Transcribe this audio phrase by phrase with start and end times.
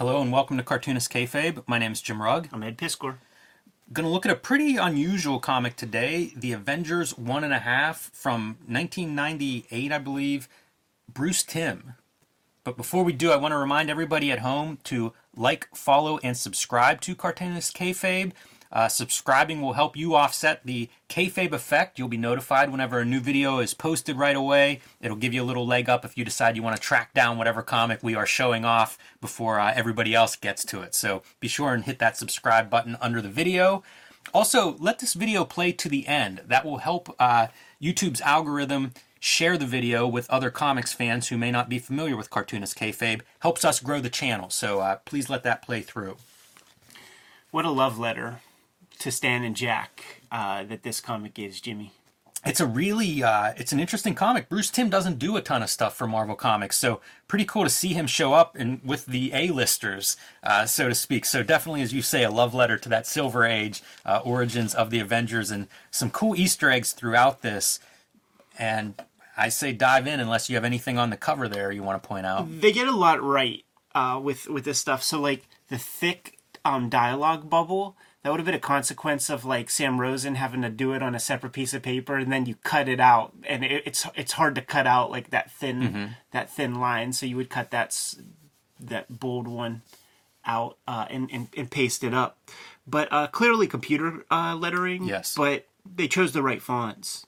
[0.00, 1.62] Hello and welcome to Cartoonist Kayfabe.
[1.66, 2.48] My name is Jim Rugg.
[2.54, 3.16] I'm Ed Piskor.
[3.92, 8.10] Going to look at a pretty unusual comic today, The Avengers One and a Half
[8.14, 10.48] from 1998, I believe.
[11.12, 11.96] Bruce Timm.
[12.64, 16.34] But before we do, I want to remind everybody at home to like, follow, and
[16.34, 18.32] subscribe to Cartoonist Kayfabe.
[18.72, 21.98] Uh, subscribing will help you offset the kayfabe effect.
[21.98, 24.80] You'll be notified whenever a new video is posted right away.
[25.00, 27.36] It'll give you a little leg up if you decide you want to track down
[27.36, 30.94] whatever comic we are showing off before uh, everybody else gets to it.
[30.94, 33.82] So be sure and hit that subscribe button under the video.
[34.32, 36.42] Also, let this video play to the end.
[36.46, 37.48] That will help uh,
[37.82, 42.30] YouTube's algorithm share the video with other comics fans who may not be familiar with
[42.30, 43.22] Cartoonist Kayfabe.
[43.40, 46.16] Helps us grow the channel, so uh, please let that play through.
[47.50, 48.40] What a love letter
[49.00, 51.92] to Stan and Jack uh, that this comic is, Jimmy.
[52.44, 54.48] It's a really, uh, it's an interesting comic.
[54.48, 57.70] Bruce Timm doesn't do a ton of stuff for Marvel Comics, so pretty cool to
[57.70, 61.26] see him show up and with the A-listers, uh, so to speak.
[61.26, 64.88] So definitely, as you say, a love letter to that Silver Age uh, origins of
[64.88, 67.78] the Avengers, and some cool Easter eggs throughout this.
[68.58, 68.94] And
[69.36, 72.08] I say dive in unless you have anything on the cover there you want to
[72.08, 72.60] point out.
[72.62, 75.02] They get a lot right uh, with with this stuff.
[75.02, 79.70] So like the thick um, dialogue bubble that would have been a consequence of like
[79.70, 82.54] Sam Rosen having to do it on a separate piece of paper, and then you
[82.62, 86.04] cut it out, and it, it's it's hard to cut out like that thin Mm-hmm.
[86.32, 87.12] that thin line.
[87.12, 87.96] So you would cut that
[88.78, 89.82] that bold one
[90.44, 92.38] out uh, and, and and paste it up.
[92.86, 95.04] But uh, clearly computer uh, lettering.
[95.04, 95.34] Yes.
[95.36, 97.26] But they chose the right fonts.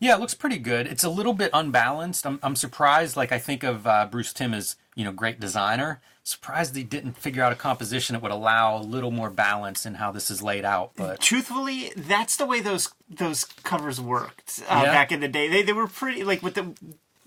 [0.00, 0.86] Yeah, it looks pretty good.
[0.86, 2.24] It's a little bit unbalanced.
[2.24, 3.16] I'm, I'm surprised.
[3.16, 6.00] Like I think of uh, Bruce Timm as you know great designer.
[6.24, 9.94] Surprised he didn't figure out a composition that would allow a little more balance in
[9.94, 10.90] how this is laid out.
[10.94, 14.92] But Truthfully, that's the way those those covers worked uh, Yeah.
[14.92, 15.48] back in the day.
[15.48, 16.74] They they were pretty like with the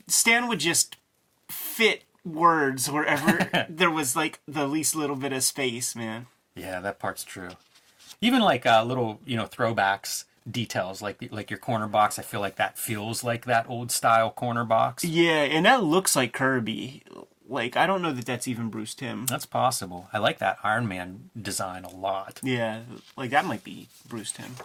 [0.07, 0.97] Stan would just
[1.49, 6.27] fit words wherever there was like the least little bit of space, man.
[6.55, 7.49] yeah, that part's true.
[8.21, 12.19] Even like uh, little you know throwbacks details like like your corner box.
[12.19, 15.03] I feel like that feels like that old style corner box.
[15.03, 17.01] Yeah, and that looks like Kirby.
[17.51, 19.25] Like I don't know that that's even Bruce Timm.
[19.25, 20.07] That's possible.
[20.13, 22.39] I like that Iron Man design a lot.
[22.41, 22.81] Yeah,
[23.17, 24.55] like that might be Bruce Timm.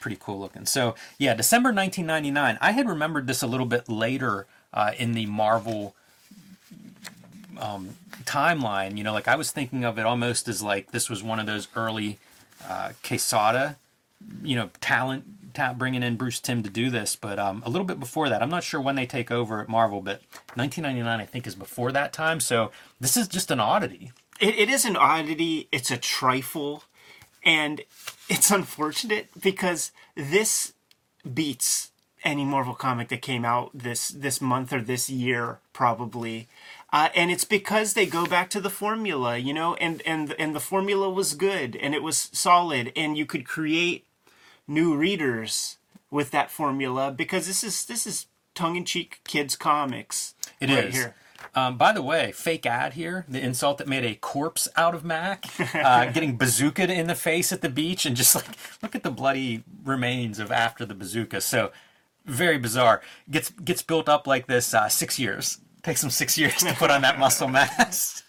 [0.00, 0.64] pretty cool looking.
[0.64, 2.58] So yeah, December 1999.
[2.60, 5.94] I had remembered this a little bit later uh, in the Marvel
[7.60, 7.90] um,
[8.24, 8.96] timeline.
[8.96, 11.46] You know, like I was thinking of it almost as like this was one of
[11.46, 12.18] those early
[12.66, 13.76] uh, Quesada,
[14.42, 15.24] you know, talent.
[15.76, 18.50] Bringing in Bruce Timm to do this, but um, a little bit before that, I'm
[18.50, 20.20] not sure when they take over at Marvel, but
[20.54, 22.40] 1999 I think is before that time.
[22.40, 22.70] So
[23.00, 24.12] this is just an oddity.
[24.40, 25.68] It, it is an oddity.
[25.70, 26.84] It's a trifle,
[27.44, 27.82] and
[28.28, 30.72] it's unfortunate because this
[31.32, 31.90] beats
[32.24, 36.48] any Marvel comic that came out this this month or this year probably.
[36.92, 40.54] Uh, and it's because they go back to the formula, you know, and and and
[40.54, 44.06] the formula was good and it was solid, and you could create
[44.66, 45.78] new readers
[46.10, 50.34] with that formula because this is this is tongue in cheek kids comics.
[50.60, 50.76] It is.
[50.76, 51.14] right here.
[51.54, 53.26] Um, by the way, fake ad here.
[53.28, 57.52] The insult that made a corpse out of Mac, uh, getting bazookaed in the face
[57.52, 58.46] at the beach, and just like
[58.82, 61.40] look at the bloody remains of after the bazooka.
[61.40, 61.70] So
[62.24, 63.02] very bizarre.
[63.30, 64.72] Gets gets built up like this.
[64.72, 68.22] Uh, six years takes him six years to put on that muscle mass.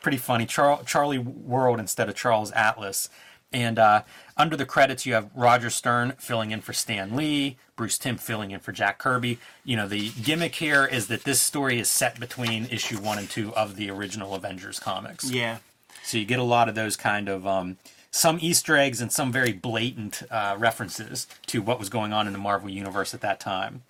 [0.00, 0.46] Pretty funny.
[0.46, 3.08] Char- Charlie World instead of Charles Atlas.
[3.52, 4.02] And uh,
[4.38, 8.52] under the credits, you have Roger Stern filling in for Stan Lee, Bruce Timm filling
[8.52, 9.38] in for Jack Kirby.
[9.64, 13.28] You know, the gimmick here is that this story is set between issue one and
[13.28, 15.30] two of the original Avengers comics.
[15.30, 15.58] Yeah.
[16.04, 17.76] So you get a lot of those kind of um,
[18.10, 22.32] some Easter eggs and some very blatant uh, references to what was going on in
[22.32, 23.82] the Marvel universe at that time.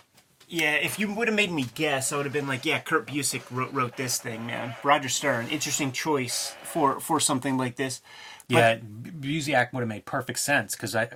[0.51, 3.07] Yeah, if you would have made me guess, I would have been like, yeah, Kurt
[3.07, 4.75] Busiek wrote, wrote this thing, man.
[4.83, 8.01] Roger Stern, interesting choice for for something like this.
[8.49, 11.09] Yeah, B- Busiek would have made perfect sense because I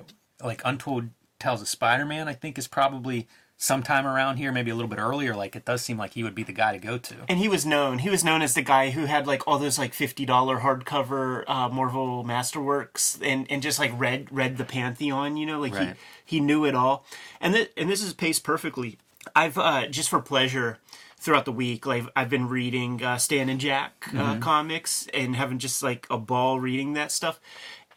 [0.42, 2.28] like Untold Tales of Spider-Man.
[2.28, 5.34] I think is probably sometime around here, maybe a little bit earlier.
[5.36, 7.14] Like it does seem like he would be the guy to go to.
[7.28, 7.98] And he was known.
[8.00, 11.44] He was known as the guy who had like all those like fifty dollar hardcover
[11.48, 15.36] uh, Marvel Masterworks, and and just like read read the Pantheon.
[15.36, 15.96] You know, like Right.
[16.24, 17.04] he he knew it all.
[17.40, 18.98] And th- and this is paced perfectly.
[19.36, 20.78] I've uh, just for pleasure
[21.22, 25.58] throughout the week, like I've been reading uh, Stan and Jack uh, comics and having
[25.58, 27.40] just like a ball reading that stuff,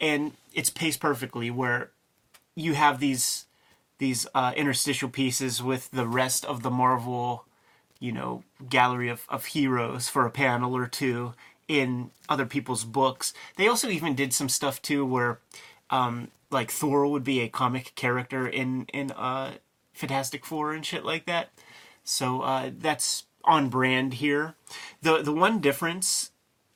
[0.00, 1.90] and it's paced perfectly where
[2.54, 3.46] you have these
[3.98, 7.46] these uh, interstitial pieces with the rest of the Marvel,
[7.98, 11.32] you know, gallery of, of heroes for a panel or two
[11.66, 13.32] in other people's books.
[13.56, 15.40] They also even did some stuff too where,
[15.90, 19.54] um, like Thor would be a comic character in in uh,
[19.94, 21.48] Fantastic Four and shit like that.
[22.06, 24.54] So uh, that's on brand here.
[25.02, 26.30] The the one difference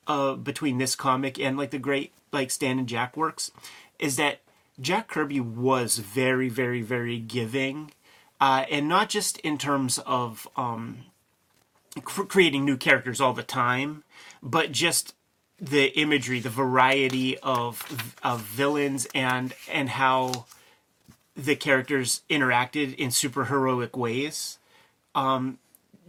[0.07, 3.51] uh, between this comic and like the great like Stan and Jack works
[3.97, 4.41] is that
[4.79, 7.91] Jack Kirby was very, very, very giving,
[8.39, 11.05] uh, and not just in terms of um,
[12.03, 14.03] cr- creating new characters all the time,
[14.41, 15.13] but just
[15.59, 20.45] the imagery, the variety of of villains, and and how
[21.35, 24.57] the characters interacted in super heroic ways.
[25.15, 25.59] Um,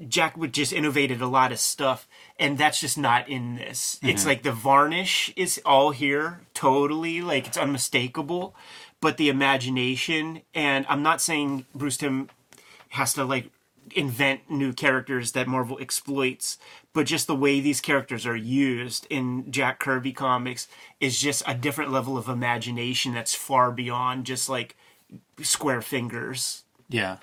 [0.09, 2.09] Jack would just innovated a lot of stuff,
[2.39, 3.99] and that's just not in this.
[4.03, 8.55] It's like the varnish is all here, totally, like it's unmistakable,
[9.01, 12.31] but the imagination, and I'm not saying Bruce Timm
[12.91, 13.51] has to like
[13.95, 16.59] invent new characters that Marvel exploits,
[16.93, 20.69] but just the way these characters are used in Jack Kirby comics
[21.01, 24.77] is just a different level of imagination that's far beyond just like
[25.43, 26.65] square fingers.
[26.89, 27.19] Yeah,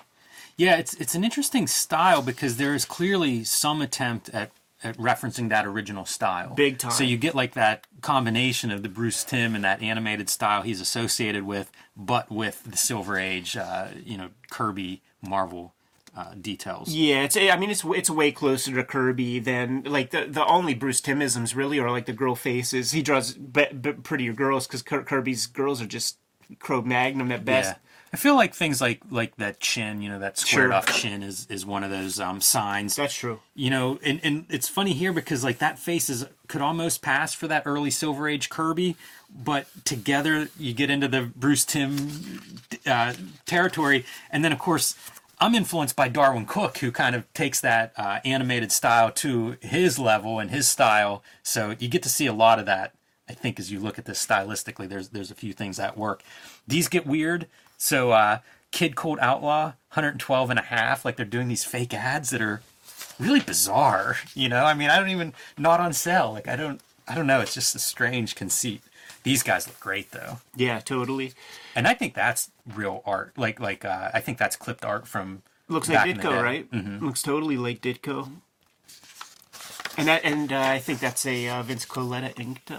[0.60, 0.76] yeah.
[0.76, 4.50] It's it's an interesting style because there is clearly some attempt at
[4.82, 6.54] at referencing that original style.
[6.54, 6.90] Big time.
[6.90, 10.80] So you get like that combination of the Bruce Timm and that animated style he's
[10.80, 15.74] associated with, but with the Silver Age, uh, you know, Kirby Marvel
[16.16, 16.88] uh, details.
[16.88, 17.36] Yeah, it's.
[17.36, 21.54] I mean, it's it's way closer to Kirby than like the the only Bruce Timisms
[21.54, 22.92] really are like the girl faces.
[22.92, 26.18] He draws be, be prettier girls because Kirby's girls are just
[26.58, 27.70] Cro Magnum at best.
[27.70, 27.89] Yeah.
[28.12, 30.72] I feel like things like like that chin, you know, that squared Sure.
[30.74, 32.96] off chin is is one of those um, signs.
[32.96, 33.40] That's true.
[33.54, 37.32] you know, and, and it's funny here because like that face is could almost pass
[37.34, 38.96] for that early Silver Age Kirby,
[39.32, 42.40] but together you get into the Bruce Timm
[42.86, 43.14] uh,
[43.46, 44.96] territory, and then of course
[45.38, 49.98] I'm influenced by Darwin Cooke, who kind of takes that uh, animated style to his
[49.98, 51.22] level and his style.
[51.42, 52.92] So you get to see a lot of that.
[53.28, 56.24] I think as you look at this stylistically, there's there's a few things that work.
[56.66, 57.46] These get weird.
[57.82, 58.40] So uh,
[58.72, 62.60] Kid Colt Outlaw, 112 and a half, like they're doing these fake ads that are
[63.18, 64.16] really bizarre.
[64.34, 66.30] You know, I mean, I don't even not on sale.
[66.32, 66.78] Like I don't,
[67.08, 67.40] I don't know.
[67.40, 68.82] It's just a strange conceit.
[69.22, 71.32] These guys look great though, Yeah, totally.
[71.74, 73.32] and I think that's real art.
[73.38, 75.40] Like like uh, I think that's clipped art from.
[75.68, 76.70] Looks like Ditko, right?
[76.70, 77.04] Mm-hmm.
[77.06, 78.30] Looks totally like Ditko.
[79.96, 82.70] And that, and uh, I think that's a uh, Vince Colletta inked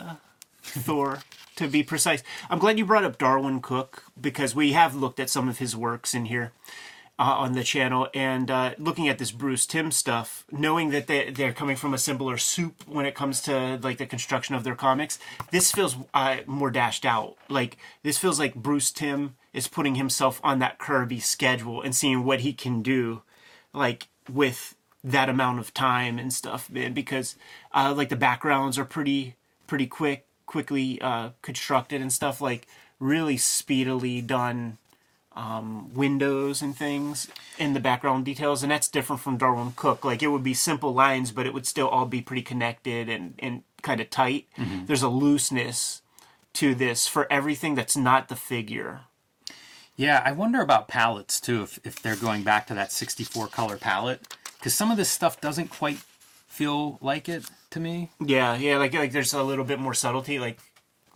[0.64, 1.20] Thor,
[1.62, 2.24] to be precise.
[2.50, 5.76] I'm glad you brought up Darwin Cooke because we have looked at some of his
[5.76, 6.54] works in here
[7.20, 11.30] uh, on the channel, and uh, looking at this Bruce Timm stuff, knowing that they
[11.30, 14.74] they're coming from a similar soup when it comes to like the construction of their
[14.74, 15.20] comics.
[15.52, 17.36] This feels uh, more dashed out.
[17.48, 22.24] Like this feels like Bruce Timm is putting himself on that Kirby schedule and seeing
[22.24, 23.22] what he can do,
[23.72, 26.94] like with that amount of time and stuff, man.
[26.94, 27.36] Because
[27.72, 29.36] uh, like the backgrounds are pretty
[29.68, 32.42] pretty quick, quickly uh, constructed and stuff.
[32.42, 32.68] Like
[33.00, 34.78] really speedily done
[35.34, 40.04] um, windows and things in the background details, and that's different from Darwin Cooke.
[40.04, 43.34] Like it would be simple lines, but it would still all be pretty connected and
[43.40, 44.48] and kind of tight.
[44.88, 46.02] There's a looseness
[46.54, 49.02] to this for everything that's not the figure.
[49.96, 51.64] Yeah, I wonder about palettes too.
[51.64, 55.40] If if they're going back to that 64 color palette, because some of this stuff
[55.40, 56.00] doesn't quite
[56.52, 58.12] feel like it to me.
[58.20, 60.60] Yeah, yeah, like like there's a little bit more subtlety, like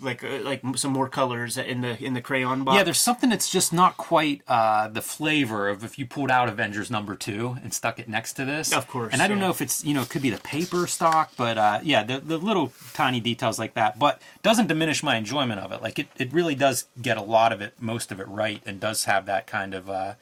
[0.02, 2.76] like uh, like some more colors in the in the crayon box.
[2.76, 6.50] Yeah, there's something that's just not quite uh, the flavor of if you pulled out
[6.50, 8.74] Avengers number two and stuck it next to this.
[8.74, 9.46] Of course, And I don't yeah.
[9.46, 12.20] know if it's you know it could be the paper stock, but uh, yeah, the
[12.20, 15.82] the little tiny details like that, but doesn't diminish my enjoyment of it.
[15.82, 18.80] Like it, it really does get a lot of it, most of it right, and
[18.80, 20.14] does have that kind of uh,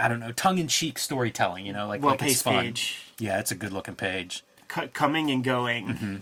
[0.00, 1.66] I don't know tongue in cheek storytelling.
[1.66, 2.64] You know, like well like it's fun.
[2.64, 4.44] page, Yeah, it's a good looking page.
[4.68, 5.86] cu- coming and going.
[5.88, 6.16] Mm-hmm.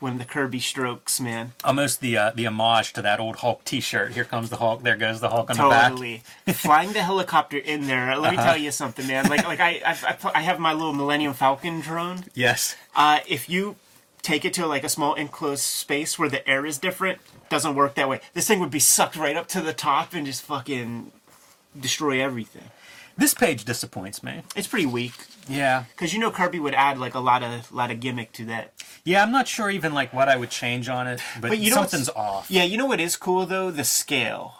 [0.00, 4.12] When the Kirby strokes, man, Almost the uh, the homage to that old Hulk T-shirt.
[4.12, 4.82] Here comes the Hulk.
[4.82, 5.90] There goes the Hulk on the back.
[5.92, 8.14] totally flying the helicopter in there.
[8.18, 8.46] Let me Uh-huh.
[8.48, 9.28] tell you something, man.
[9.30, 12.24] Like like I I've, I, I have my little Millennium Falcon drone.
[12.34, 12.76] Yes.
[12.94, 13.76] Uh, if you
[14.20, 17.18] take it to like a small enclosed space where the air is different,
[17.48, 18.20] doesn't work that way.
[18.34, 21.12] This thing would be sucked right up to the top and just fucking
[21.78, 22.64] destroy everything.
[23.16, 24.42] This page disappoints me.
[24.56, 25.12] It's pretty weak
[25.48, 25.84] Yeah.
[25.92, 28.72] because you know Kirby would add like a lot of lot of gimmick to that.
[29.04, 31.70] Yeah, I'm not sure even like what I would change on it, but, But you
[31.70, 32.50] know something's off.
[32.50, 33.70] Yeah, you know what is cool though?
[33.70, 34.54] The scale.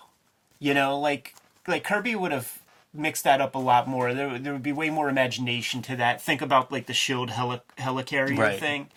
[0.61, 1.35] You know, like
[1.67, 2.59] like Kirby would have
[2.93, 4.15] mixed that up a lot more.
[4.15, 6.23] There, there would be way more imagination to that.
[6.23, 8.61] Think about like the shield heli- helicarrier Right.
[8.61, 8.89] thing.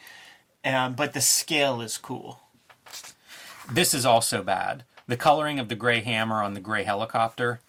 [0.64, 2.42] Um, but the scale is cool.
[3.72, 4.84] This is also bad.
[5.08, 7.60] The coloring of the gray hammer on the gray helicopter.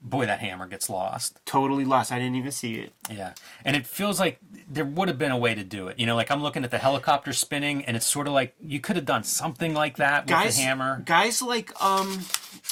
[0.00, 1.40] Boy, that hammer gets lost.
[1.44, 2.12] Totally lost.
[2.12, 2.92] I didn't even see it.
[3.10, 3.32] Yeah.
[3.64, 4.38] And it feels like
[4.70, 5.98] there would have been a way to do it.
[5.98, 8.78] You know, like I'm looking at the helicopter spinning, and it's sort of like you
[8.78, 11.02] could have done something like that with Guys, the hammer.
[11.04, 12.20] guys like um,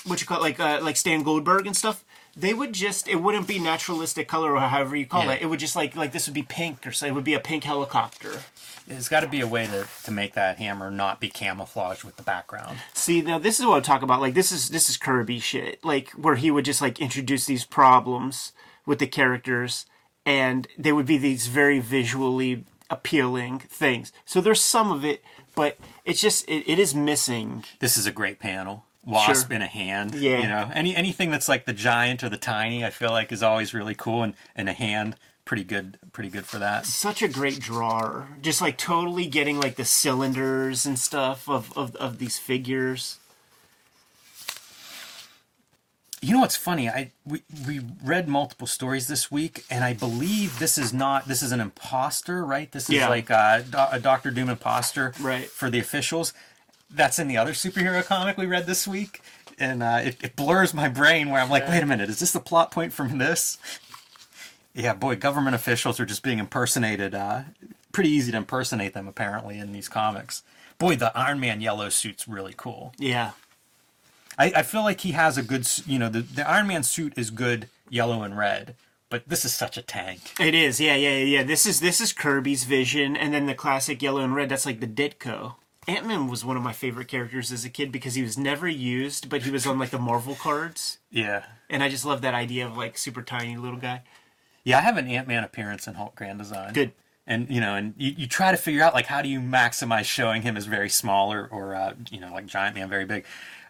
[0.04, 2.04] what you call it, like uh, like Stan Goldberg and stuff.
[2.38, 5.32] They would just it wouldn't be naturalistic color or however you call Yeah.
[5.32, 5.42] it.
[5.42, 7.40] It would just like like this would be pink or so it would be a
[7.40, 8.40] pink helicopter.
[8.86, 12.16] There's got to be a way to, to make that hammer not be camouflaged with
[12.16, 12.78] the background.
[12.92, 14.20] See now this is what I'm talking about.
[14.20, 15.84] Like this is this is Kirby shit.
[15.84, 18.52] Like where he would just like introduce these problems
[18.84, 19.86] with the characters
[20.24, 24.12] and they would be these very visually appealing things.
[24.24, 25.22] So there's some of it,
[25.54, 27.64] but it's just it, it is missing.
[27.80, 28.84] This is a great panel.
[29.06, 29.56] Wasp Sure.
[29.56, 30.14] in a hand.
[30.16, 30.38] Yeah.
[30.42, 33.42] You know, any anything that's like the giant or the tiny, I feel like is
[33.42, 36.84] always really cool, and in a hand, pretty good, pretty good for that.
[36.86, 38.28] Such a great drawer.
[38.42, 43.18] Just like totally getting like the cylinders and stuff of, of, of these figures.
[46.22, 46.88] You know what's funny?
[46.88, 51.42] I we, we read multiple stories this week, and I believe this is not this
[51.42, 52.72] is an imposter, right?
[52.72, 53.08] This is Yeah.
[53.08, 55.46] like a, a Doctor Doom imposter, Right.
[55.48, 56.32] For the officials.
[56.90, 59.20] That's in the other superhero comic we read this week,
[59.58, 62.32] and uh, it, it blurs my brain where I'm like, wait a minute, is this
[62.32, 63.58] the plot point from this?
[64.74, 67.14] Yeah, boy, government officials are just being impersonated.
[67.14, 67.42] Uh,
[67.92, 70.42] pretty easy to impersonate them apparently in these comics.
[70.78, 72.92] Boy, the Iron Man yellow suit's really cool.
[72.98, 73.30] Yeah.
[74.38, 77.14] I, I feel like he has a good, you know, the, the Iron Man suit
[77.16, 78.74] is good yellow and red,
[79.08, 80.38] but this is such a tank.
[80.38, 80.78] It is.
[80.78, 81.42] Yeah, yeah, yeah.
[81.42, 84.80] This is this is Kirby's vision and then the classic yellow and red that's like
[84.80, 85.54] the Ditko.
[85.88, 89.28] Ant-Man was one of my favorite characters as a kid because he was never used,
[89.28, 90.98] but he was on like the Marvel cards.
[91.10, 91.44] Yeah.
[91.70, 94.02] And I just love that idea of like super tiny little guy.
[94.64, 96.72] Yeah, I have an Ant Man appearance in Hulk Grand Design.
[96.72, 96.92] Good.
[97.26, 100.04] And, you know, and you, you try to figure out, like, how do you maximize
[100.04, 103.24] showing him as very small or, or uh, you know, like Giant Man very big.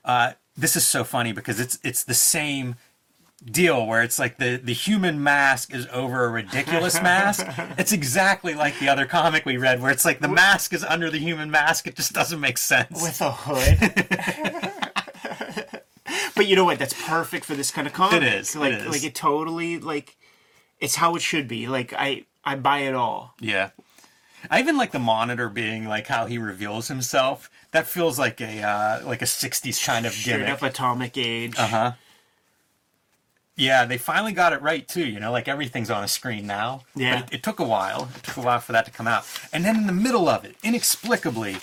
[0.04, 2.76] Uh, this is so funny because it's it's the same
[3.44, 7.46] deal where it's like the, the human mask is over a ridiculous mask.
[7.78, 11.10] It's exactly like the other comic we read where it's like the mask is under
[11.10, 11.86] the human mask.
[11.86, 13.02] It just doesn't make sense.
[13.02, 13.78] With a hood.
[16.34, 16.78] but you know what?
[16.78, 18.22] That's perfect for this kind of comic.
[18.22, 18.86] It is, Like is.
[18.86, 20.16] like it totally like
[20.80, 21.68] it's how it should be.
[21.68, 23.34] Like I I buy it all.
[23.40, 23.70] Yeah.
[24.50, 27.50] I even like the monitor being like how he reveals himself.
[27.72, 30.48] That feels like a uh, like a '60s kind of Straight gimmick.
[30.50, 31.54] up atomic age.
[31.58, 31.92] Uh huh.
[33.56, 35.06] Yeah, they finally got it right too.
[35.06, 36.82] You know, like everything's on a screen now.
[36.94, 37.20] Yeah.
[37.20, 38.08] It, it took a while.
[38.16, 39.24] It took a while for that to come out.
[39.52, 41.56] And then in the middle of it, inexplicably,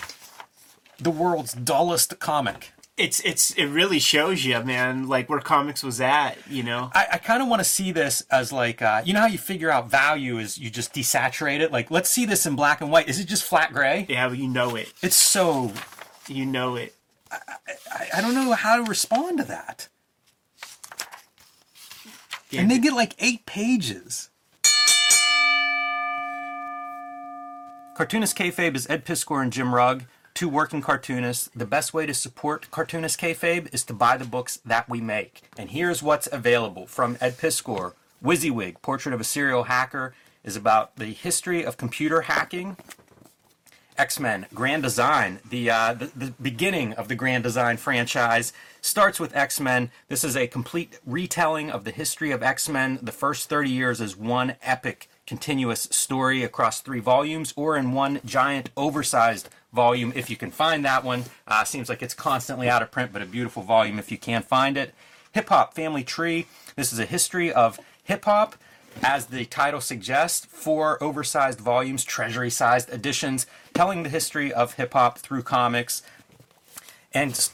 [0.98, 2.72] the world's dullest comic.
[2.96, 6.92] It's it's it really shows you, man, like where comics was at, you know.
[6.94, 9.38] I, I kind of want to see this as like, uh, you know how you
[9.38, 11.72] figure out value is you just desaturate it.
[11.72, 13.08] Like, let's see this in black and white.
[13.08, 14.06] Is it just flat gray?
[14.08, 14.92] Yeah, you know it.
[15.02, 15.72] It's so.
[16.28, 16.94] You know it.
[17.30, 17.38] I,
[18.14, 19.88] I don't know how to respond to that.
[22.54, 24.30] Yeah, And they get like eight pages.
[27.96, 31.50] Cartoonist Kayfabe is Ed Piskor and Jim Rugg, two working cartoonists.
[31.54, 35.42] The best way to support Cartoonist Kayfabe is to buy the books that we make.
[35.58, 37.94] And here's what's available from Ed Piskor.
[38.22, 42.76] WYSIWYG, Portrait of a Serial Hacker, is about the history of computer hacking.
[43.96, 49.36] X-Men Grand Design, the, uh, the the beginning of the Grand Design franchise, starts with
[49.36, 49.90] X-Men.
[50.08, 52.98] This is a complete retelling of the history of X-Men.
[53.02, 58.20] The first 30 years is one epic continuous story across three volumes or in one
[58.24, 61.24] giant oversized volume if you can find that one.
[61.46, 64.42] Uh, seems like it's constantly out of print, but a beautiful volume if you can
[64.42, 64.94] find it.
[65.32, 66.46] Hip Hop Family Tree.
[66.76, 68.56] This is a history of hip hop
[69.02, 74.92] as the title suggests, four oversized volumes, treasury sized editions, telling the history of hip
[74.92, 76.02] hop through comics.
[77.12, 77.48] And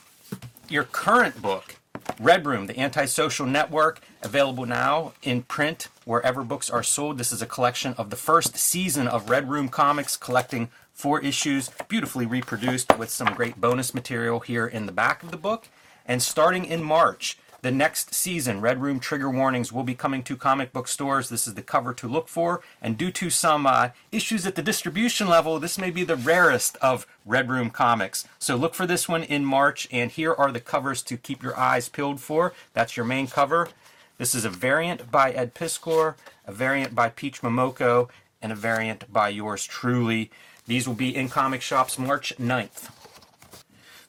[0.68, 1.76] your current book,
[2.18, 7.18] Red Room, The Antisocial Network, available now in print wherever books are sold.
[7.18, 11.70] This is a collection of the first season of Red Room comics, collecting four issues,
[11.88, 15.68] beautifully reproduced with some great bonus material here in the back of the book.
[16.06, 20.36] And starting in March, the next season, Red Room Trigger Warnings will be coming to
[20.36, 21.28] comic book stores.
[21.28, 22.62] This is the cover to look for.
[22.80, 26.76] And due to some uh, issues at the distribution level, this may be the rarest
[26.80, 28.26] of Red Room comics.
[28.38, 29.88] So look for this one in March.
[29.92, 32.54] And here are the covers to keep your eyes peeled for.
[32.72, 33.68] That's your main cover.
[34.16, 36.14] This is a variant by Ed Piskor,
[36.46, 38.10] a variant by Peach Momoko,
[38.42, 40.30] and a variant by yours truly.
[40.66, 42.99] These will be in comic shops March 9th.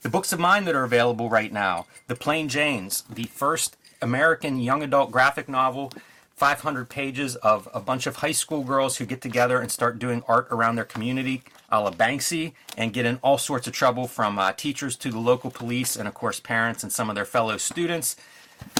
[0.01, 4.59] The books of mine that are available right now The Plain Janes, the first American
[4.59, 5.93] young adult graphic novel,
[6.35, 10.23] 500 pages of a bunch of high school girls who get together and start doing
[10.27, 14.39] art around their community, a la Banksy, and get in all sorts of trouble from
[14.39, 17.57] uh, teachers to the local police and, of course, parents and some of their fellow
[17.57, 18.15] students.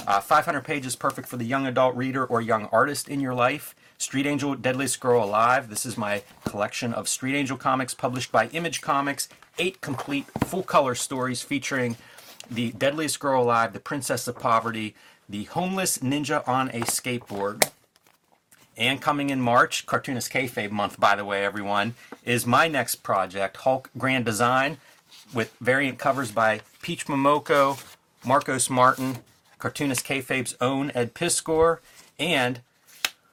[0.08, 3.76] Uh, 500 pages perfect for the young adult reader or young artist in your life.
[4.02, 5.70] Street Angel, Deadliest Girl Alive.
[5.70, 9.28] This is my collection of Street Angel comics published by Image Comics.
[9.60, 11.96] Eight complete full color stories featuring
[12.50, 14.96] the Deadliest Girl Alive, the Princess of Poverty,
[15.28, 17.70] The Homeless Ninja on a Skateboard.
[18.76, 21.94] And coming in March, Cartoonist Kayfabe month, by the way, everyone,
[22.24, 24.78] is my next project, Hulk Grand Design,
[25.32, 27.80] with variant covers by Peach Momoko,
[28.26, 29.18] Marcos Martin,
[29.60, 31.78] Cartoonist Kayfabe's own Ed Piskor,
[32.18, 32.62] and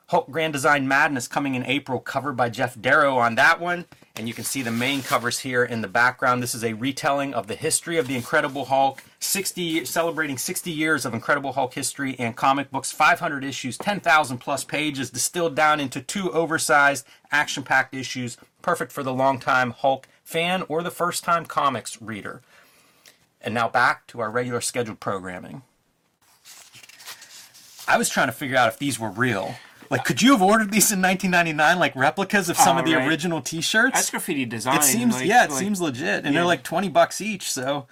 [0.09, 3.85] Hulk Grand Design Madness coming in April, covered by Geof Darrow on that one.
[4.15, 6.41] And you can see the main covers here in the background.
[6.41, 11.05] This is a retelling of the history of the Incredible Hulk, 60 celebrating 60 years
[11.05, 16.01] of Incredible Hulk history and comic books, 500 issues, 10,000 plus pages, distilled down into
[16.01, 22.41] two oversized, action-packed issues, perfect for the longtime Hulk fan or the first-time comics reader.
[23.41, 25.61] And now back to our regular scheduled programming.
[27.87, 29.53] I was trying to figure out if these were real.
[29.89, 32.95] Like, could you have ordered these in 1999, like replicas of some Oh, of the
[32.95, 33.07] right.
[33.07, 33.93] original T-shirts?
[33.95, 34.77] That's graffiti design.
[34.77, 36.31] it seems, like- yeah, it like- seems legit, and yeah.
[36.41, 37.51] they're like 20 bucks each.
[37.51, 37.87] So,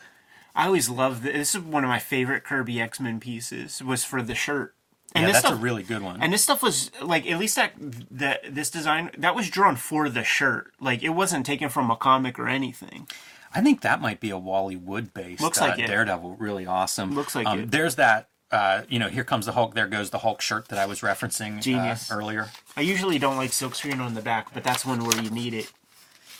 [0.55, 1.33] I always love this.
[1.33, 3.81] This is one of my favorite Kirby X Men pieces.
[3.83, 4.73] Was for the shirt.
[5.15, 6.21] And yeah, this that's stuff, a really good one.
[6.21, 7.73] And this stuff was like at least that
[8.11, 10.73] that this design that was drawn for the shirt.
[10.81, 13.07] Like it wasn't taken from a comic or anything.
[13.55, 15.77] I think that might be a Wally Wood based Looks uh, like.
[15.77, 16.35] Daredevil.
[16.37, 17.15] Really awesome.
[17.15, 17.71] Looks like um, it.
[17.71, 18.27] There's that.
[18.51, 19.73] Uh, you know, here comes the Hulk.
[19.73, 22.11] There goes the Hulk shirt that I was referencing uh, Genius.
[22.11, 22.49] earlier.
[22.77, 25.71] I usually don't like silkscreen on the back, but that's one where you need it.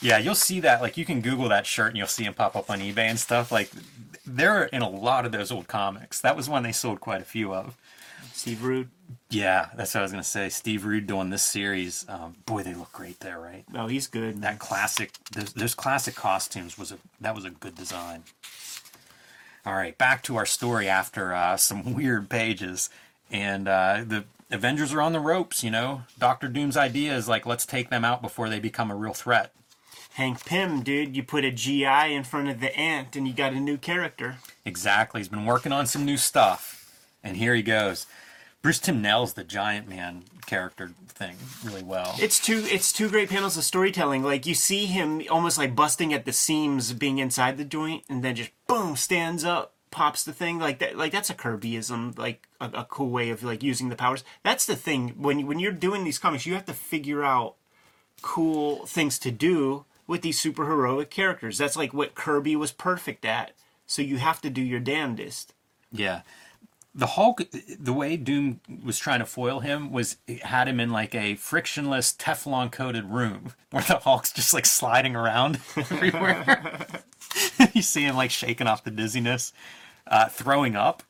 [0.01, 0.81] Yeah, you'll see that.
[0.81, 3.19] Like, you can Google that shirt and you'll see him pop up on eBay and
[3.19, 3.51] stuff.
[3.51, 3.71] Like,
[4.25, 6.21] they're in a lot of those old comics.
[6.21, 7.75] That was one they sold quite a few of.
[8.33, 8.89] Steve Rude.
[9.29, 10.49] Yeah, that's what I was gonna say.
[10.49, 12.05] Steve Rude doing this series.
[12.07, 13.65] Um, boy, they look great there, right?
[13.73, 14.41] Oh, he's good.
[14.41, 18.23] That classic, those, those classic costumes was a that was a good design.
[19.67, 22.89] All right, back to our story after uh, some weird pages,
[23.29, 25.61] and uh, the Avengers are on the ropes.
[25.61, 28.95] You know, Doctor Doom's idea is like, let's take them out before they become a
[28.95, 29.51] real threat.
[30.13, 33.51] Hank Pym, dude, you put a GI in front of the ant and you got
[33.51, 34.37] a new character.
[34.63, 35.19] Exactly.
[35.19, 36.89] He's been working on some new stuff.
[37.21, 38.07] And here he goes.
[38.61, 42.15] Bruce Timm nails the giant man character thing really well.
[42.19, 44.23] It's two it's two great panels of storytelling.
[44.23, 48.23] Like you see him almost like busting at the seams being inside the joint and
[48.23, 52.47] then just boom stands up, pops the thing like that like that's a Kirbyism, like
[52.59, 54.23] a, a cool way of like using the powers.
[54.43, 57.55] That's the thing when when you're doing these comics, you have to figure out
[58.21, 61.57] cool things to do with these super heroic characters.
[61.57, 63.51] That's like what Kirby was perfect at.
[63.85, 65.53] So you have to do your damnedest.
[65.91, 66.21] Yeah.
[66.97, 67.43] The Hulk,
[67.79, 71.35] the way Doom was trying to foil him was it had him in like a
[71.35, 76.87] frictionless Teflon coated room where the Hulk's just like sliding around everywhere.
[77.73, 79.53] you see him like shaking off the dizziness,
[80.07, 81.03] uh, throwing up.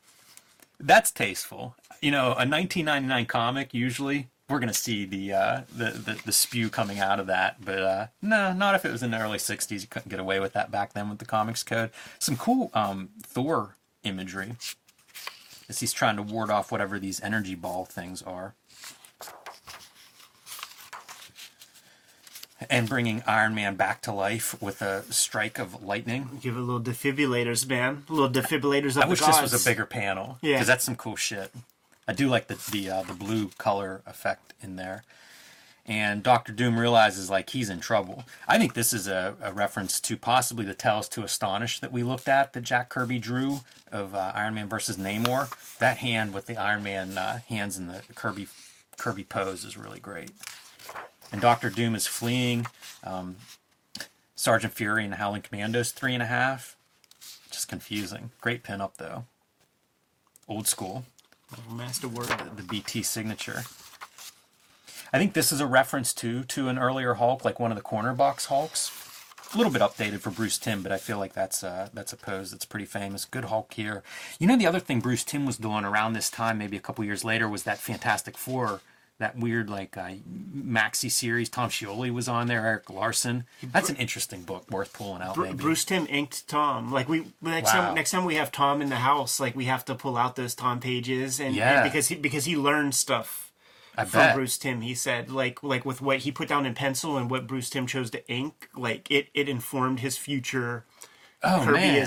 [0.78, 1.74] That's tasteful.
[2.02, 6.70] You know, a 1999 comic usually we're gonna see the uh, the, the the spew
[6.70, 9.82] coming out of that, but uh, no, not if it was in the early 60s.
[9.82, 11.90] You couldn't get away with that back then with the comics code.
[12.18, 14.56] Some cool um, Thor imagery
[15.68, 18.54] as he's trying to ward off whatever these energy ball things are.
[22.70, 26.40] And bringing Iron Man back to life with a strike of lightning.
[26.42, 28.04] Give it a little defibrillators, man.
[28.08, 29.40] A little defibrillators of I the wish gods.
[29.40, 30.38] this was a bigger panel.
[30.42, 30.54] Yeah.
[30.56, 31.52] Because that's some cool shit.
[32.08, 35.04] I do like the the uh, the blue color effect in there.
[35.88, 38.24] And Doctor Doom realizes like he's in trouble.
[38.46, 42.02] I think this is a, a reference to possibly the Tales to Astonish that we
[42.02, 45.48] looked at that Jack Kirby drew of uh, Iron Man versus Namor.
[45.78, 48.48] That hand with the Iron Man uh, hands in the Kirby
[48.98, 50.30] Kirby pose is really great.
[51.32, 52.66] And Doctor Doom is fleeing.
[53.02, 53.36] Um,
[54.36, 56.76] Sergeant Fury and the Howling Commandos three and a half.
[57.50, 58.30] Just confusing.
[58.42, 59.24] Great pinup though.
[60.46, 61.04] Old school
[61.70, 62.28] Master word.
[62.56, 63.62] the BT signature.
[65.12, 67.82] I think this is a reference to to an earlier Hulk, like one of the
[67.82, 68.90] corner box Hulks.
[69.54, 72.16] A little bit updated for Bruce Timm, but I feel like that's uh, that's a
[72.18, 73.24] pose that's pretty famous.
[73.24, 74.02] Good Hulk here.
[74.38, 77.02] You know, the other thing Bruce Timm was doing around this time, maybe a couple
[77.04, 78.82] years later, was that Fantastic Four,
[79.18, 80.10] that weird like uh,
[80.54, 81.48] maxi series.
[81.48, 82.66] Tom Scioli was on there.
[82.66, 83.44] Erik Larsen.
[83.62, 85.34] That's an interesting book, worth pulling out.
[85.36, 85.54] Bru-.
[85.54, 86.92] Bruce Timm inked Tom.
[86.92, 87.86] Like we next Wow.
[87.86, 90.36] time next time we have Tom in the house, like we have to pull out
[90.36, 91.80] those Tom pages and, Yeah.
[91.82, 93.47] and because he because he learned stuff
[93.98, 94.34] I from bet.
[94.36, 94.80] Bruce Timm.
[94.82, 97.86] He said like like with what he put down in pencil and what Bruce Timm
[97.86, 100.84] chose to ink, like it it informed his future
[101.42, 102.06] oh man.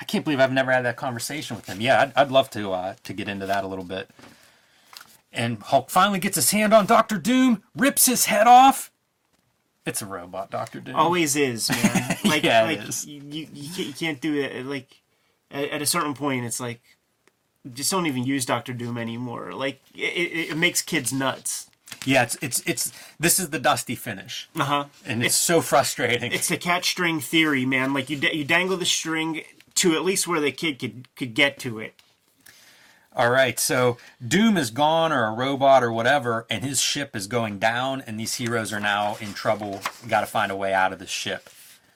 [0.00, 1.80] I can't believe I've never had that conversation with him.
[1.80, 4.10] Yeah, I'd, I'd love to uh, to get into that a little bit.
[5.30, 8.90] And Hulk finally gets his hand on Doctor Doom, rips his head off.
[9.84, 10.96] It's a robot, Doctor Doom.
[10.96, 12.16] Always is, man.
[12.24, 13.06] Like Yeah, it like is.
[13.06, 14.64] You, you you can't do it.
[14.66, 15.02] Like
[15.50, 16.80] at, at a certain point, it's like
[17.74, 19.52] just don't even use Doctor Doom anymore.
[19.52, 21.70] Like it, it, it makes kids nuts.
[22.04, 24.84] yeah, it's it's it's this is the dusty finish, Uh huh.
[25.06, 26.32] and it's, so frustrating.
[26.32, 27.92] It's the catch string theory, man.
[27.94, 29.42] Like you, da- you dangle the string
[29.76, 31.94] to at least where the kid could could get to it.
[33.16, 37.26] All right, so Doom is gone or a robot or whatever, and his ship is
[37.26, 39.80] going down, and these heroes are now in trouble.
[40.06, 41.50] Got to find a way out of the ship.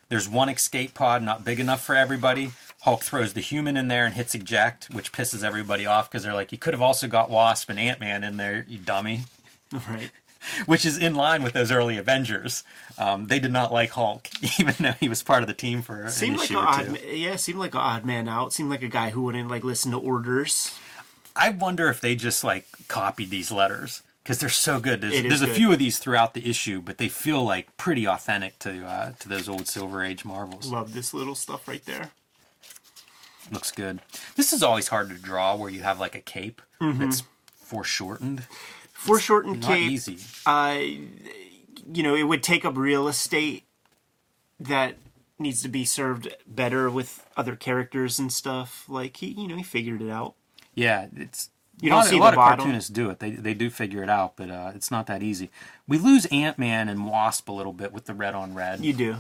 [0.09, 2.51] There's one escape pod, not big enough for everybody.
[2.83, 6.35] Hulk throws the human in there and hits eject, which pisses everybody off because they're
[6.35, 9.23] like, you could have also got Wasp and Ant Man in there, you dummy.
[9.89, 10.11] Right.
[10.67, 12.63] Which is in line with those early Avengers.
[12.99, 14.29] Um, they did not like Hulk,
[14.61, 16.69] even though he was part of the team for an Seemed like issue an or
[16.69, 17.17] odd, two.
[17.17, 18.53] yeah, seemed like an odd man out.
[18.53, 20.77] Seemed like a guy who wouldn't like listen to orders.
[21.35, 25.01] I wonder if they just like copied these letters because they're so good.
[25.01, 28.59] There's, there's a few of these throughout the issue, but they feel like pretty authentic
[28.59, 30.71] to uh, to those old Silver Age Marvels.
[30.71, 32.11] Love this little stuff right there.
[33.51, 34.01] Looks good.
[34.37, 37.23] This is always hard to draw where you have like a cape that's
[37.55, 38.45] foreshortened.
[38.93, 39.91] Foreshortened Not cape.
[39.91, 40.19] easy.
[40.47, 40.79] Uh,
[41.93, 43.65] you know, it would take up real estate
[44.61, 44.95] that
[45.39, 48.85] needs to be served better with other characters and stuff.
[48.89, 50.35] Like he, you know, he figured it out.
[50.75, 51.51] Yeah, it's
[51.81, 52.59] You don't lot, see a lot the of bottom.
[52.59, 53.19] cartoonists do it.
[53.19, 55.51] They they do figure it out, but uh, it's not that easy.
[55.89, 58.85] We lose Ant Man and Wasp a little bit with the red on red.
[58.85, 59.17] You do.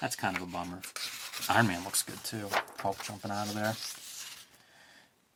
[0.00, 0.80] That's kind of a bummer.
[1.48, 2.48] Iron Man looks good too.
[2.78, 3.74] Hulk jumping out of there.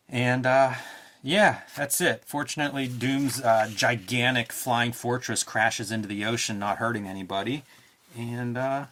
[0.08, 0.74] And uh,
[1.22, 2.22] yeah, that's it.
[2.24, 7.64] Fortunately, Doom's uh, gigantic flying fortress crashes into the ocean, not hurting anybody.
[8.16, 8.86] And uh,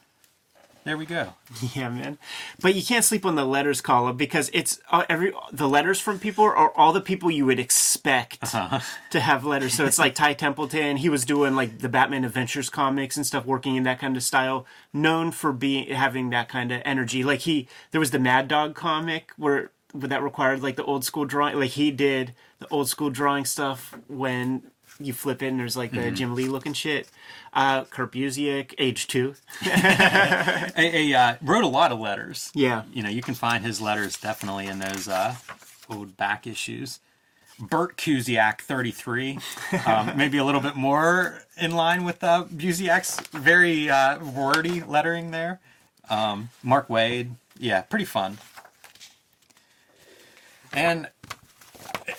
[0.87, 1.35] there we go.
[1.75, 2.18] Yeah, man.
[2.61, 6.18] But you can't sleep on the letters column because it's uh, every the letters from
[6.18, 8.40] people are all the people you would expect
[9.11, 9.75] to have letters.
[9.75, 10.99] So it's like Ty Templeton.
[10.99, 14.22] He was doing like the Batman Adventures comics and stuff, working in that kind of
[14.22, 14.64] style.
[14.92, 17.25] Known for being having that kind of energy.
[17.25, 21.05] Like he, there was the Mad Dog comic where where that required like the old
[21.05, 21.59] school drawing.
[21.59, 25.93] Like he did the old school drawing stuff when you flip it and there's like
[25.93, 27.09] the Jim Lee looking shit.
[27.53, 29.35] Uh, Kurt Busiek, age two.
[29.63, 32.51] I, I uh, wrote a lot of letters.
[32.55, 32.83] Yeah.
[32.93, 35.37] You know, you can find his letters definitely in those uh,
[35.89, 37.01] old back issues.
[37.59, 39.39] Bert Kuziak, 33.
[39.87, 45.31] Um, maybe a little bit more in line with uh, Busiek's very uh, wordy lettering
[45.31, 45.61] there.
[46.09, 47.33] Um, Mark Waid.
[47.59, 48.39] Yeah, pretty fun.
[50.73, 51.09] And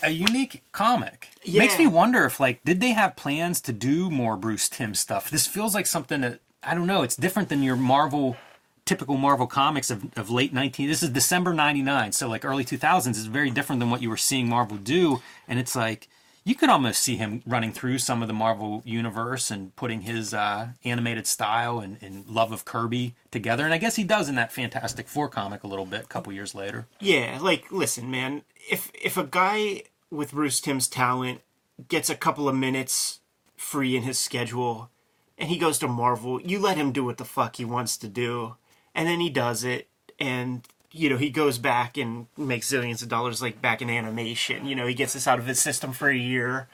[0.03, 1.29] a unique comic.
[1.45, 5.29] Makes me wonder if, like, did they have plans to do more Bruce Timm stuff?
[5.29, 8.37] This feels like something that, I don't know, it's different than your Marvel
[8.85, 13.09] typical Marvel comics of, of late 19 this is December 99 so like early 2000s
[13.09, 16.07] is very different than what you were seeing Marvel do and it's like
[16.47, 20.33] you could almost see him running through some of the Marvel universe and putting his
[20.33, 24.35] uh, animated style and, and love of Kirby together and I guess he does in
[24.35, 28.43] that Fantastic Four comic a little bit a couple years later Yeah, like listen, man.
[28.69, 31.41] If if a guy with Bruce Timm's talent
[31.89, 33.19] gets a couple of minutes
[33.57, 34.89] free in his schedule
[35.37, 38.07] and he goes to Marvel, you let him do what the fuck he wants to
[38.07, 38.55] do.
[38.95, 43.09] And then he does it and you know, he goes back and makes zillions of
[43.09, 44.65] dollars like back in animation.
[44.65, 46.67] You know, he gets this out of his system for a year.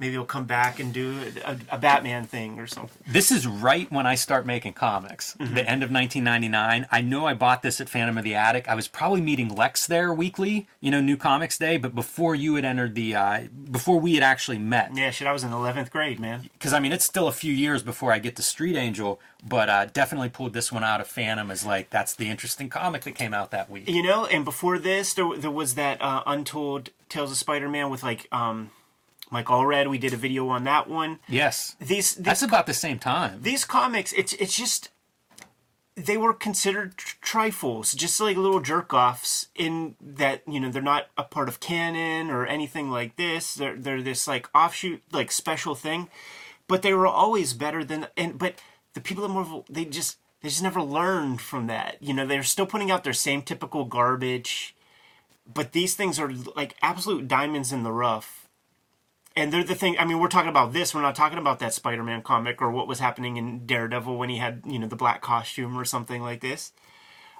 [0.00, 2.96] Maybe he'll come back and do a, a Batman thing or something.
[3.06, 5.54] This is right when I start making comics, Mm-hmm.
[5.54, 6.86] the end of 1999.
[6.90, 8.66] I know I bought this at Phantom of the Attic.
[8.68, 12.54] I was probably meeting Lex there weekly, you know, New Comics Day, but before you
[12.54, 14.90] had entered the, uh, before we had actually met.
[14.96, 16.48] Yeah, shit, I was in 11th grade, man.
[16.54, 19.68] Because, I mean, it's still a few years before I get to Street Angel, but
[19.68, 23.12] uh, definitely pulled this one out of Phantom as like, that's the interesting comic that
[23.14, 23.88] came out that week.
[23.88, 28.02] You know, and before this, there, there was that uh, Untold Tales of Spider-Man with
[28.02, 28.70] like um,
[29.30, 29.88] Mike Allred.
[29.88, 31.20] We did a video on that one.
[31.28, 31.76] Yes.
[31.80, 33.40] These That's about the same time.
[33.42, 34.90] these comics, it's it's just
[35.96, 39.48] they were considered trifles, just like little jerk offs.
[39.54, 43.54] In that you know they're not a part of canon or anything like this.
[43.54, 46.08] They're they're this like offshoot like special thing,
[46.66, 48.56] but they were always better than and but
[48.94, 51.96] the people at Marvel they just they just never learned from that.
[52.00, 54.74] You know they're still putting out their same typical garbage,
[55.52, 58.39] but these things are like absolute diamonds in the rough
[59.36, 59.96] and they're the thing.
[59.98, 60.94] I mean, we're talking about this.
[60.94, 64.38] We're not talking about that Spider-Man comic or what was happening in Daredevil when he
[64.38, 66.72] had, you know, the black costume or something like this.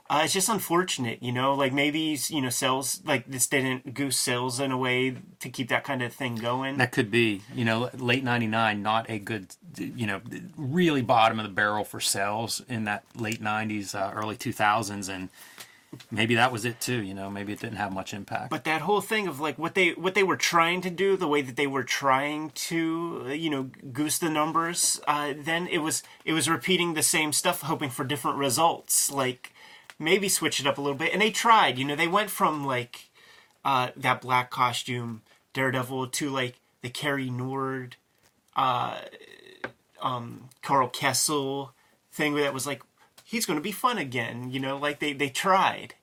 [0.08, 1.54] Uh, it's just unfortunate, you know.
[1.54, 5.68] Like maybe you know, sales like this didn't goose sales in a way to keep
[5.68, 6.78] that kind of thing going.
[6.78, 10.20] That could be, you know, late 99, not a good, you know,
[10.56, 15.08] really bottom of the barrel for sales in that late 90s, uh, early 2000s.
[15.08, 15.28] And
[16.10, 18.50] maybe that was it too, you know, maybe it didn't have much impact.
[18.50, 21.28] but that whole thing of like what they what they were trying to do, the
[21.28, 25.78] way that they were trying to, uh, you know, goose the numbers, uh, then it
[25.78, 29.10] was it was repeating the same stuff, hoping for different results.
[29.10, 29.52] Like
[29.98, 31.78] maybe switch it up a little bit, and they tried.
[31.78, 33.10] You know, they went from like
[33.64, 35.22] uh, that black costume
[35.52, 37.96] Daredevil to like the Cary Nord,
[38.56, 38.98] uh,
[40.00, 41.70] um, Karl Kesel
[42.12, 42.82] thing where that was like
[43.30, 44.50] he's going to be fun again.
[44.50, 45.94] You know, like they they tried.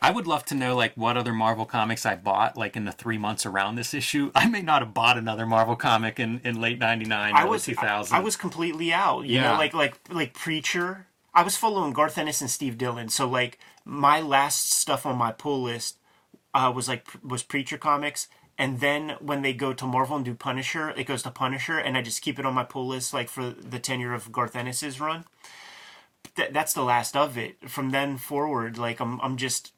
[0.00, 2.92] I would love to know like what other Marvel comics I bought like in the
[2.92, 4.32] three months around this issue.
[4.34, 8.14] I may not have bought another Marvel comic in, in late '99, I was 2000.
[8.14, 9.26] I, I was completely out.
[9.26, 9.52] You Yeah.
[9.52, 11.06] know, like like like Preacher.
[11.34, 13.08] I was following Garth Ennis and Steve Dillon.
[13.08, 15.96] So like my last stuff on my pull list
[16.54, 18.28] uh, was like was Preacher comics.
[18.58, 21.96] And then when they go to Marvel and do Punisher, it goes to Punisher, and
[21.96, 25.00] I just keep it on my pull list like for the tenure of Garth Ennis's
[25.00, 25.24] run.
[26.36, 27.68] Th- that's the last of it.
[27.70, 29.72] From then forward, like I'm I'm just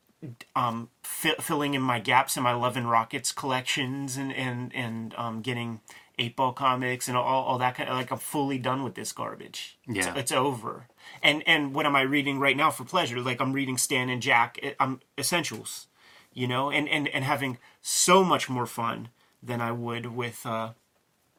[0.56, 5.14] um, fi- filling in my gaps in my Love and Rockets collections and and and
[5.16, 5.80] um, getting
[6.18, 9.78] Eightball comics and all, all that kind of like I'm fully done with this garbage.
[9.88, 10.14] It's- Yeah.
[10.16, 10.86] it's, over.
[11.22, 13.20] And and what am I reading right now for pleasure?
[13.20, 14.58] Like I'm reading Stan and Jack.
[14.62, 15.88] eh, I'm essentials,
[16.32, 19.08] you know, and and and having so much more fun
[19.42, 20.70] than I would with uh,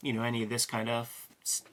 [0.02, 1.28] you know any of this kind of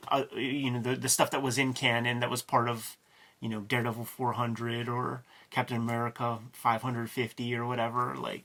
[0.08, 2.96] uh, you know the the stuff that was in canon that was part of
[3.42, 8.44] you know Daredevil 400 or Captain America 550 or whatever like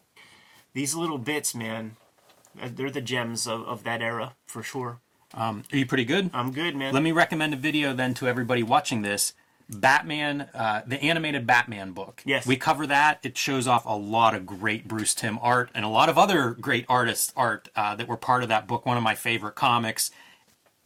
[0.74, 1.96] these little bits man
[2.62, 5.00] uh, they're the gems of, of that era for sure
[5.34, 6.30] Um, Are you pretty good?
[6.34, 9.34] I'm good man Let me recommend a video then to everybody watching this.
[9.70, 12.22] Batman, uh, the animated Batman book.
[12.26, 12.48] Yes.
[12.48, 13.20] We cover that.
[13.22, 16.52] It shows off a lot of great Bruce Timm art and a lot of other
[16.52, 18.86] great artists' art uh, that were part of that book.
[18.86, 20.10] One of my favorite comics.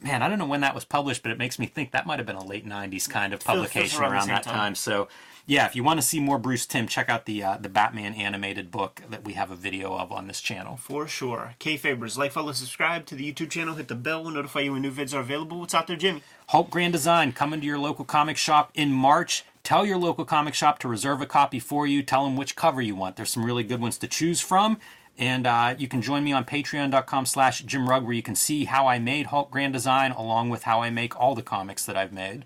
[0.01, 2.17] Man, I don't know when that was published, but it makes me think that might
[2.17, 4.53] have been a late '90s kind of publication around the around same that time.
[4.55, 4.75] time.
[4.75, 5.07] So,
[5.45, 8.13] yeah, if you want to see more Bruce Timm, check out the uh, the Batman
[8.15, 10.77] animated book that we have a video of on this channel.
[10.77, 14.61] for sure Kayfabers like follow subscribe to the YouTube channel hit the bell will notify
[14.61, 17.65] you when new vids are available what's out there Jimmy Hulk Grand Design coming to
[17.67, 19.45] your local comic shop in March.
[19.63, 22.01] Tell your local comic shop to reserve a copy for you.
[22.01, 23.15] Tell them which cover you want.
[23.15, 24.79] There's some really good ones to choose from.
[25.21, 28.65] And uh, you can join me on patreon.com slash Jim Rugg where you can see
[28.65, 31.95] how I made Hulk Grand Design along with how I make all the comics that
[31.95, 32.43] I've made.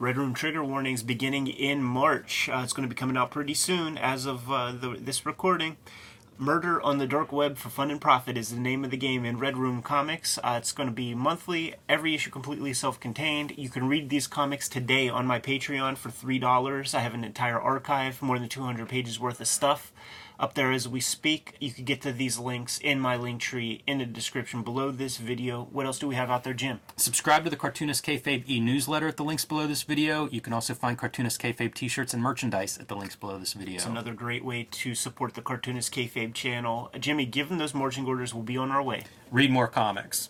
[0.00, 2.48] Red Room trigger warnings beginning in March.
[2.48, 5.76] Uh, it's going to be coming out pretty soon as of uh, the, this recording.
[6.36, 9.24] Murder on the Dark Web for Fun and Profit is the name of the game
[9.26, 10.38] in Red Room Comics.
[10.38, 13.52] Uh, it's going to be monthly, every issue completely self contained.
[13.56, 16.94] You can read these comics today on my Patreon for $3.
[16.94, 19.92] I have an entire archive, more than 200 pages worth of stuff
[20.40, 21.54] up there as we speak.
[21.60, 25.18] You can get to these links in my link tree in the description below this
[25.18, 25.68] video.
[25.70, 26.80] What else do we have out there, Jim?
[26.96, 30.28] Subscribe to the Cartoonist Kayfabe e-newsletter at the links below this video.
[30.30, 33.76] You can also find Cartoonist Kayfabe t-shirts and merchandise at the links below this video.
[33.76, 36.90] It's another great way to support the Cartoonist Kayfabe channel.
[36.98, 39.04] Jimmy, given those marching orders, we'll be on our way.
[39.30, 40.28] Read more comics.